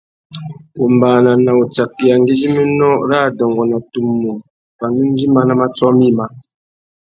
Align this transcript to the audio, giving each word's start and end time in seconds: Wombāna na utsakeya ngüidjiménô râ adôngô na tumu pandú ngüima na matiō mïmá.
Wombāna 0.77 1.31
na 1.43 1.51
utsakeya 1.61 2.15
ngüidjiménô 2.19 2.89
râ 3.09 3.17
adôngô 3.27 3.63
na 3.71 3.77
tumu 3.91 4.31
pandú 4.77 5.01
ngüima 5.11 5.41
na 5.45 5.53
matiō 5.59 5.87
mïmá. 5.99 6.25